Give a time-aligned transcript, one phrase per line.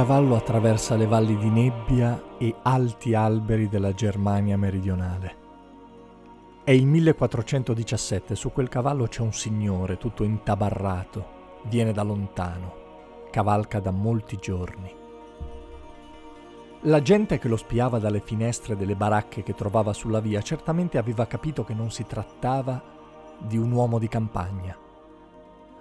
[0.00, 5.36] Cavallo attraversa le valli di nebbia e alti alberi della Germania meridionale.
[6.64, 11.26] È il 1417, su quel cavallo c'è un signore tutto intabarrato,
[11.64, 14.90] viene da lontano, cavalca da molti giorni.
[16.84, 21.26] La gente che lo spiava dalle finestre delle baracche che trovava sulla via certamente aveva
[21.26, 22.82] capito che non si trattava
[23.36, 24.88] di un uomo di campagna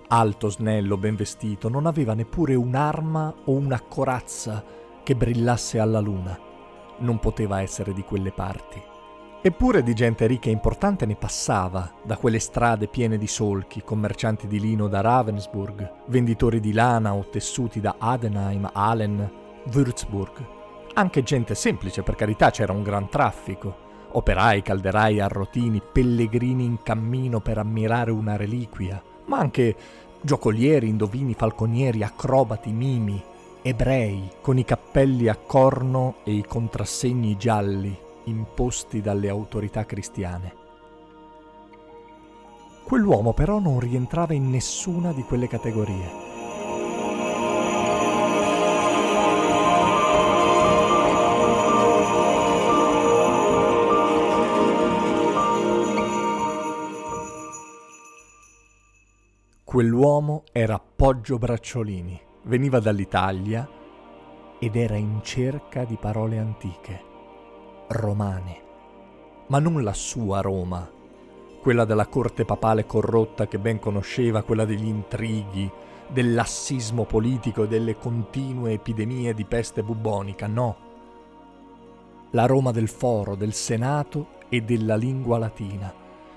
[0.09, 4.63] alto, snello, ben vestito, non aveva neppure un'arma o una corazza
[5.03, 6.38] che brillasse alla luna.
[6.99, 8.81] Non poteva essere di quelle parti.
[9.41, 14.47] Eppure di gente ricca e importante ne passava, da quelle strade piene di solchi, commercianti
[14.47, 19.31] di lino da Ravensburg, venditori di lana o tessuti da Adenheim, Aalen,
[19.71, 20.45] Würzburg.
[20.95, 23.88] Anche gente semplice, per carità, c'era un gran traffico.
[24.11, 29.75] Operai, calderai, arrotini, pellegrini in cammino per ammirare una reliquia, ma anche
[30.22, 33.23] giocolieri, indovini, falconieri, acrobati, mimi,
[33.61, 40.53] ebrei, con i cappelli a corno e i contrassegni gialli imposti dalle autorità cristiane.
[42.83, 46.28] Quell'uomo però non rientrava in nessuna di quelle categorie.
[59.80, 63.66] Quell'uomo era Poggio Bracciolini, veniva dall'Italia
[64.59, 67.01] ed era in cerca di parole antiche,
[67.88, 68.62] romane,
[69.47, 70.85] ma non la sua Roma,
[71.62, 75.72] quella della corte papale corrotta che ben conosceva, quella degli intrighi,
[76.09, 80.75] del lassismo politico e delle continue epidemie di peste bubbonica, no.
[82.31, 85.94] La Roma del foro, del Senato e della lingua latina,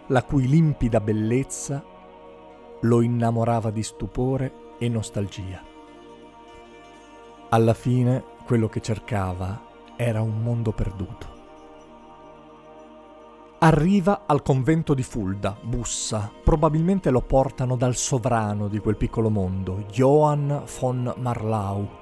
[0.06, 1.90] la cui limpida bellezza
[2.82, 5.62] lo innamorava di stupore e nostalgia.
[7.50, 11.30] Alla fine quello che cercava era un mondo perduto.
[13.58, 19.84] Arriva al convento di Fulda, bussa, probabilmente lo portano dal sovrano di quel piccolo mondo,
[19.88, 22.01] Johann von Marlau,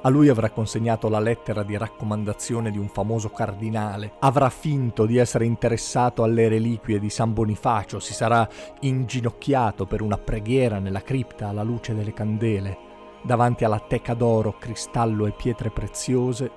[0.00, 5.16] a lui avrà consegnato la lettera di raccomandazione di un famoso cardinale, avrà finto di
[5.16, 8.48] essere interessato alle reliquie di San Bonifacio, si sarà
[8.80, 12.78] inginocchiato per una preghiera nella cripta alla luce delle candele,
[13.22, 16.50] davanti alla teca d'oro, cristallo e pietre preziose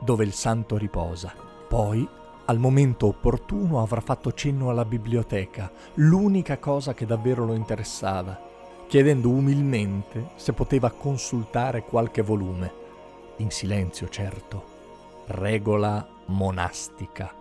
[0.00, 1.32] dove il santo riposa.
[1.68, 2.06] Poi,
[2.46, 8.40] al momento opportuno, avrà fatto cenno alla biblioteca, l'unica cosa che davvero lo interessava,
[8.88, 12.86] chiedendo umilmente se poteva consultare qualche volume
[13.38, 14.64] in silenzio certo,
[15.26, 17.34] regola monastica.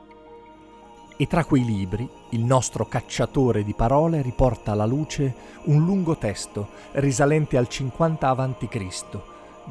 [1.19, 6.69] E tra quei libri il nostro cacciatore di parole riporta alla luce un lungo testo
[6.93, 9.19] risalente al 50 a.C.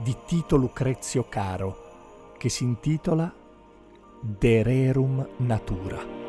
[0.03, 3.32] di Tito Lucrezio Caro, che si intitola
[4.20, 6.25] De Rerum Natura.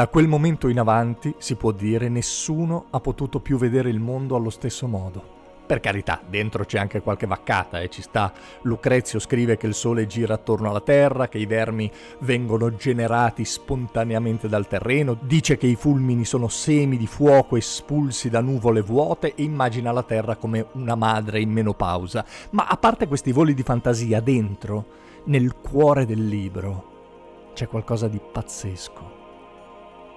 [0.00, 4.34] Da quel momento in avanti, si può dire, nessuno ha potuto più vedere il mondo
[4.34, 5.22] allo stesso modo.
[5.66, 8.32] Per carità, dentro c'è anche qualche vaccata e eh, ci sta.
[8.62, 14.48] Lucrezio scrive che il sole gira attorno alla Terra, che i vermi vengono generati spontaneamente
[14.48, 19.42] dal terreno, dice che i fulmini sono semi di fuoco espulsi da nuvole vuote e
[19.42, 22.24] immagina la Terra come una madre in menopausa.
[22.52, 24.86] Ma a parte questi voli di fantasia, dentro,
[25.24, 29.19] nel cuore del libro, c'è qualcosa di pazzesco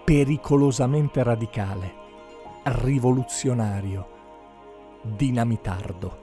[0.04, 1.94] pericolosamente radicale,
[2.64, 4.08] rivoluzionario,
[5.02, 6.22] dinamitardo.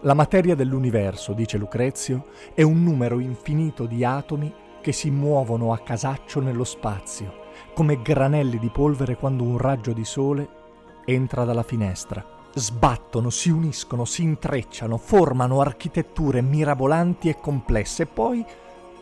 [0.00, 5.78] La materia dell'universo, dice Lucrezio, è un numero infinito di atomi che si muovono a
[5.78, 10.48] casaccio nello spazio, come granelli di polvere quando un raggio di sole
[11.04, 12.24] entra dalla finestra.
[12.52, 18.44] Sbattono, si uniscono, si intrecciano, formano architetture mirabolanti e complesse poi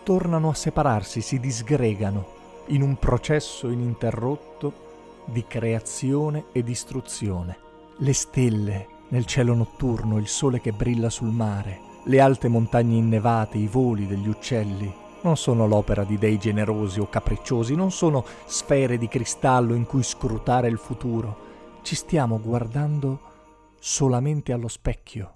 [0.02, 2.39] tornano a separarsi, si disgregano
[2.70, 4.88] in un processo ininterrotto
[5.24, 7.58] di creazione e distruzione.
[7.98, 13.58] Le stelle nel cielo notturno, il sole che brilla sul mare, le alte montagne innevate,
[13.58, 18.96] i voli degli uccelli, non sono l'opera di dei generosi o capricciosi, non sono sfere
[18.98, 21.48] di cristallo in cui scrutare il futuro.
[21.82, 23.20] Ci stiamo guardando
[23.78, 25.34] solamente allo specchio.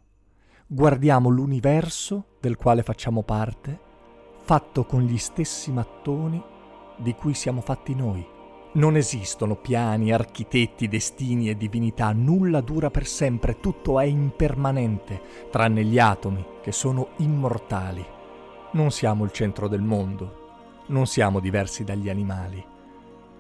[0.67, 3.79] Guardiamo l'universo del quale facciamo parte,
[4.43, 6.43] fatto con gli stessi mattoni
[6.97, 8.27] di cui siamo fatti noi.
[8.73, 15.21] Non esistono piani, architetti, destini e divinità, nulla dura per sempre, tutto è impermanente,
[15.51, 18.05] tranne gli atomi, che sono immortali.
[18.73, 22.67] Non siamo il centro del mondo, non siamo diversi dagli animali.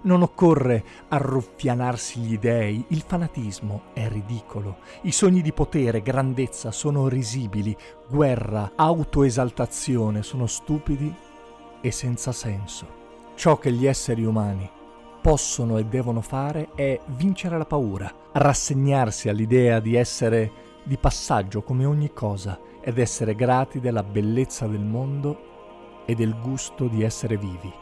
[0.03, 7.09] Non occorre arruffianarsi gli dei, il fanatismo è ridicolo, i sogni di potere, grandezza sono
[7.09, 7.77] risibili,
[8.09, 11.12] guerra, autoesaltazione sono stupidi
[11.81, 13.03] e senza senso.
[13.34, 14.70] Ciò che gli esseri umani
[15.20, 20.50] possono e devono fare è vincere la paura, rassegnarsi all'idea di essere
[20.84, 26.86] di passaggio come ogni cosa ed essere grati della bellezza del mondo e del gusto
[26.86, 27.72] di essere vivi.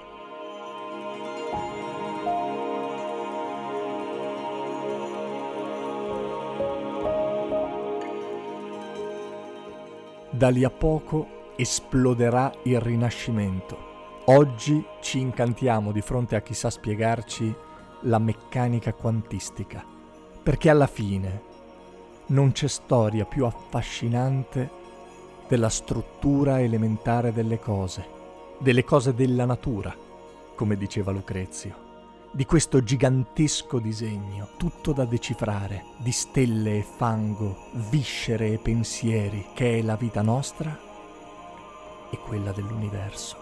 [10.30, 13.91] Da lì a poco esploderà il rinascimento
[14.26, 17.52] Oggi ci incantiamo di fronte a chi sa spiegarci
[18.02, 19.84] la meccanica quantistica,
[20.40, 21.42] perché alla fine
[22.26, 24.70] non c'è storia più affascinante
[25.48, 28.06] della struttura elementare delle cose,
[28.58, 29.92] delle cose della natura,
[30.54, 31.74] come diceva Lucrezio,
[32.30, 39.80] di questo gigantesco disegno, tutto da decifrare, di stelle e fango, viscere e pensieri, che
[39.80, 40.78] è la vita nostra
[42.08, 43.41] e quella dell'universo.